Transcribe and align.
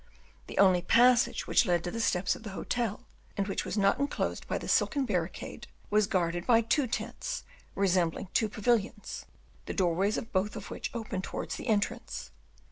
The 0.47 0.57
only 0.57 0.81
passage 0.81 1.45
which 1.45 1.67
led 1.67 1.83
to 1.83 1.91
the 1.91 1.99
steps 2.01 2.35
of 2.35 2.41
the 2.41 2.53
hotel, 2.57 3.01
and 3.37 3.47
which 3.47 3.63
was 3.63 3.77
not 3.77 3.99
inclosed 3.99 4.47
by 4.47 4.57
the 4.57 4.67
silken 4.67 5.05
barricade, 5.05 5.67
was 5.91 6.07
guarded 6.07 6.47
by 6.47 6.61
two 6.61 6.87
tents, 6.87 7.43
resembling 7.75 8.29
two 8.33 8.49
pavilions, 8.49 9.27
the 9.67 9.75
doorways 9.75 10.17
of 10.17 10.33
both 10.33 10.55
of 10.55 10.71
which 10.71 10.89
opened 10.95 11.23
towards 11.23 11.55
the 11.55 11.67
entrance. 11.67 12.31